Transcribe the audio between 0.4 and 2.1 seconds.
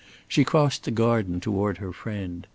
crossed the garden toward her